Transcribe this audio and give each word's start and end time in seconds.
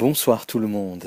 Bonsoir 0.00 0.46
tout 0.46 0.58
le 0.58 0.66
monde. 0.66 1.04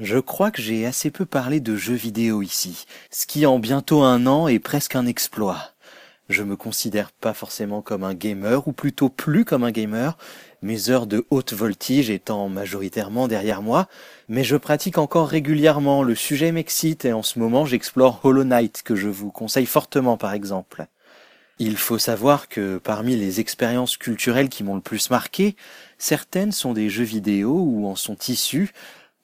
Je 0.00 0.18
crois 0.18 0.50
que 0.50 0.60
j'ai 0.60 0.86
assez 0.86 1.12
peu 1.12 1.24
parlé 1.24 1.60
de 1.60 1.76
jeux 1.76 1.94
vidéo 1.94 2.42
ici, 2.42 2.84
ce 3.12 3.26
qui 3.26 3.46
en 3.46 3.60
bientôt 3.60 4.02
un 4.02 4.26
an 4.26 4.48
est 4.48 4.58
presque 4.58 4.96
un 4.96 5.06
exploit. 5.06 5.70
Je 6.28 6.42
me 6.42 6.56
considère 6.56 7.12
pas 7.12 7.32
forcément 7.32 7.80
comme 7.80 8.02
un 8.02 8.14
gamer, 8.14 8.66
ou 8.66 8.72
plutôt 8.72 9.08
plus 9.08 9.44
comme 9.44 9.62
un 9.62 9.70
gamer, 9.70 10.18
mes 10.62 10.90
heures 10.90 11.06
de 11.06 11.26
haute 11.30 11.52
voltige 11.52 12.10
étant 12.10 12.48
majoritairement 12.48 13.28
derrière 13.28 13.62
moi, 13.62 13.86
mais 14.28 14.42
je 14.42 14.56
pratique 14.56 14.98
encore 14.98 15.28
régulièrement, 15.28 16.02
le 16.02 16.16
sujet 16.16 16.50
m'excite 16.50 17.04
et 17.04 17.12
en 17.12 17.22
ce 17.22 17.38
moment 17.38 17.66
j'explore 17.66 18.18
Hollow 18.24 18.42
Knight 18.42 18.82
que 18.82 18.96
je 18.96 19.06
vous 19.08 19.30
conseille 19.30 19.66
fortement 19.66 20.16
par 20.16 20.32
exemple. 20.32 20.88
Il 21.60 21.76
faut 21.76 21.98
savoir 21.98 22.48
que 22.48 22.78
parmi 22.78 23.16
les 23.16 23.40
expériences 23.40 23.96
culturelles 23.96 24.48
qui 24.48 24.62
m'ont 24.62 24.76
le 24.76 24.80
plus 24.80 25.10
marqué, 25.10 25.56
certaines 25.98 26.52
sont 26.52 26.72
des 26.72 26.88
jeux 26.88 27.04
vidéo 27.04 27.52
ou 27.52 27.88
en 27.88 27.96
sont 27.96 28.16
issus. 28.28 28.70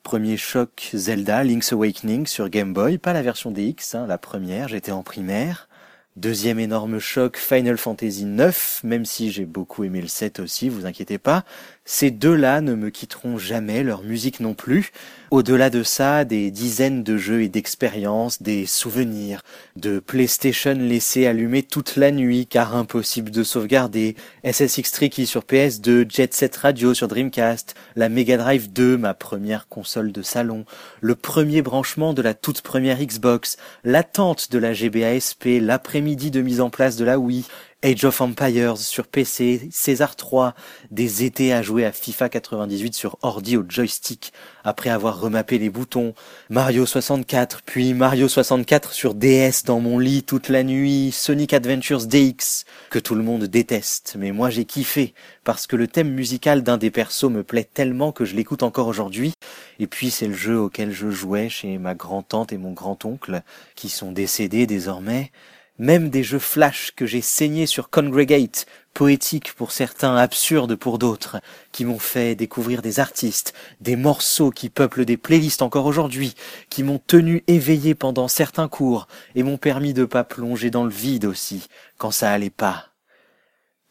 Premier 0.02 0.36
choc 0.36 0.90
Zelda 0.92 1.44
Link's 1.44 1.72
Awakening 1.72 2.26
sur 2.26 2.48
Game 2.48 2.72
Boy, 2.72 2.98
pas 2.98 3.12
la 3.12 3.22
version 3.22 3.52
DX, 3.52 3.94
hein, 3.94 4.06
la 4.08 4.18
première, 4.18 4.66
j'étais 4.68 4.90
en 4.90 5.04
primaire. 5.04 5.68
Deuxième 6.16 6.60
énorme 6.60 7.00
choc, 7.00 7.36
Final 7.36 7.76
Fantasy 7.76 8.22
IX, 8.22 8.84
même 8.84 9.04
si 9.04 9.32
j'ai 9.32 9.46
beaucoup 9.46 9.82
aimé 9.82 10.00
le 10.00 10.06
7 10.06 10.38
aussi, 10.38 10.68
vous 10.68 10.86
inquiétez 10.86 11.18
pas. 11.18 11.44
Ces 11.84 12.12
deux-là 12.12 12.60
ne 12.60 12.76
me 12.76 12.90
quitteront 12.90 13.36
jamais, 13.36 13.82
leur 13.82 14.04
musique 14.04 14.38
non 14.38 14.54
plus. 14.54 14.92
Au-delà 15.32 15.70
de 15.70 15.82
ça, 15.82 16.24
des 16.24 16.52
dizaines 16.52 17.02
de 17.02 17.16
jeux 17.16 17.42
et 17.42 17.48
d'expériences, 17.48 18.40
des 18.40 18.64
souvenirs, 18.64 19.42
de 19.74 19.98
PlayStation 19.98 20.74
laissés 20.74 21.26
allumés 21.26 21.64
toute 21.64 21.96
la 21.96 22.12
nuit 22.12 22.46
car 22.46 22.76
impossible 22.76 23.32
de 23.32 23.42
sauvegarder, 23.42 24.14
SSX 24.44 24.92
Tricky 24.92 25.26
sur 25.26 25.42
PS2, 25.42 26.08
Jet 26.08 26.32
Set 26.32 26.56
Radio 26.56 26.94
sur 26.94 27.08
Dreamcast, 27.08 27.74
la 27.96 28.08
Mega 28.08 28.36
Drive 28.36 28.72
2, 28.72 28.96
ma 28.96 29.12
première 29.12 29.66
console 29.66 30.12
de 30.12 30.22
salon, 30.22 30.64
le 31.00 31.16
premier 31.16 31.60
branchement 31.60 32.14
de 32.14 32.22
la 32.22 32.34
toute 32.34 32.62
première 32.62 33.04
Xbox, 33.04 33.56
l'attente 33.82 34.52
de 34.52 34.58
la 34.58 34.72
GBA 34.72 35.18
SP, 35.18 35.58
l'après-midi 36.04 36.30
de 36.30 36.42
mise 36.42 36.60
en 36.60 36.68
place 36.68 36.96
de 36.96 37.04
la 37.06 37.18
Wii, 37.18 37.46
Age 37.82 38.04
of 38.04 38.20
Empires 38.20 38.76
sur 38.76 39.06
PC, 39.06 39.68
César 39.70 40.16
3, 40.16 40.54
des 40.90 41.24
étés 41.24 41.54
à 41.54 41.62
jouer 41.62 41.86
à 41.86 41.92
FIFA 41.92 42.28
98 42.28 42.94
sur 42.94 43.18
ordi 43.22 43.56
au 43.56 43.64
joystick 43.66 44.34
après 44.64 44.90
avoir 44.90 45.18
remappé 45.18 45.58
les 45.58 45.70
boutons, 45.70 46.12
Mario 46.50 46.84
64, 46.84 47.62
puis 47.64 47.94
Mario 47.94 48.28
64 48.28 48.92
sur 48.92 49.14
DS 49.14 49.64
dans 49.64 49.80
mon 49.80 49.98
lit 49.98 50.24
toute 50.24 50.50
la 50.50 50.62
nuit, 50.62 51.10
Sonic 51.10 51.54
Adventures 51.54 52.06
DX, 52.06 52.64
que 52.90 52.98
tout 52.98 53.14
le 53.14 53.22
monde 53.22 53.44
déteste, 53.44 54.16
mais 54.18 54.32
moi 54.32 54.50
j'ai 54.50 54.66
kiffé, 54.66 55.14
parce 55.42 55.66
que 55.66 55.76
le 55.76 55.88
thème 55.88 56.10
musical 56.10 56.62
d'un 56.62 56.76
des 56.76 56.90
persos 56.90 57.30
me 57.30 57.42
plaît 57.42 57.68
tellement 57.72 58.12
que 58.12 58.26
je 58.26 58.34
l'écoute 58.34 58.62
encore 58.62 58.88
aujourd'hui, 58.88 59.32
et 59.78 59.86
puis 59.86 60.10
c'est 60.10 60.28
le 60.28 60.34
jeu 60.34 60.58
auquel 60.58 60.92
je 60.92 61.10
jouais 61.10 61.48
chez 61.48 61.78
ma 61.78 61.94
grand-tante 61.94 62.52
et 62.52 62.58
mon 62.58 62.72
grand-oncle, 62.72 63.42
qui 63.74 63.88
sont 63.88 64.12
décédés 64.12 64.66
désormais, 64.66 65.30
même 65.78 66.08
des 66.08 66.22
jeux 66.22 66.38
flash 66.38 66.92
que 66.94 67.06
j'ai 67.06 67.20
saignés 67.20 67.66
sur 67.66 67.90
Congregate, 67.90 68.66
poétiques 68.92 69.52
pour 69.54 69.72
certains, 69.72 70.16
absurdes 70.16 70.76
pour 70.76 70.98
d'autres, 70.98 71.40
qui 71.72 71.84
m'ont 71.84 71.98
fait 71.98 72.34
découvrir 72.34 72.80
des 72.80 73.00
artistes, 73.00 73.54
des 73.80 73.96
morceaux 73.96 74.50
qui 74.50 74.70
peuplent 74.70 75.04
des 75.04 75.16
playlists 75.16 75.62
encore 75.62 75.86
aujourd'hui, 75.86 76.34
qui 76.70 76.82
m'ont 76.82 77.00
tenu 77.04 77.42
éveillé 77.48 77.94
pendant 77.94 78.28
certains 78.28 78.68
cours 78.68 79.08
et 79.34 79.42
m'ont 79.42 79.58
permis 79.58 79.94
de 79.94 80.04
pas 80.04 80.24
plonger 80.24 80.70
dans 80.70 80.84
le 80.84 80.90
vide 80.90 81.24
aussi, 81.24 81.66
quand 81.98 82.12
ça 82.12 82.30
allait 82.30 82.50
pas. 82.50 82.93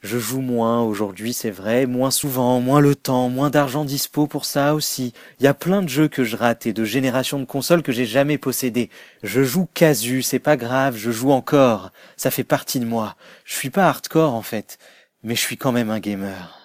Je 0.04 0.20
joue 0.20 0.42
moins 0.42 0.82
aujourd'hui, 0.82 1.32
c'est 1.32 1.50
vrai, 1.50 1.86
moins 1.86 2.12
souvent, 2.12 2.60
moins 2.60 2.82
le 2.82 2.94
temps, 2.94 3.30
moins 3.30 3.50
d'argent 3.50 3.86
dispo 3.86 4.28
pour 4.28 4.44
ça 4.44 4.76
aussi. 4.76 5.14
Il 5.40 5.46
y 5.46 5.48
a 5.48 5.54
plein 5.54 5.82
de 5.82 5.88
jeux 5.88 6.10
que 6.10 6.26
je 6.26 6.36
rate 6.36 6.66
et 6.66 6.74
de 6.74 6.84
générations 6.84 7.40
de 7.40 7.46
consoles 7.46 7.84
que 7.84 7.94
j'ai 7.94 8.06
jamais 8.06 8.38
possédées. 8.38 8.90
Je 9.24 9.44
joue 9.44 9.66
casu, 9.74 10.22
c'est 10.22 10.40
pas 10.40 10.58
grave, 10.58 10.98
je 10.98 11.10
joue 11.10 11.32
encore. 11.32 11.92
Ça 12.18 12.32
fait 12.32 12.44
partie 12.44 12.82
de 12.82 12.86
moi. 12.86 13.16
Je 13.46 13.56
suis 13.56 13.70
pas 13.70 13.88
hardcore 13.88 14.34
en 14.34 14.42
fait, 14.42 14.78
mais 15.24 15.36
je 15.36 15.42
suis 15.42 15.58
quand 15.58 15.72
même 15.72 15.90
un 15.90 16.00
gamer. 16.02 16.60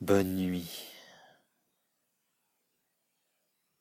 Bonne 0.00 0.36
nuit. 0.36 0.95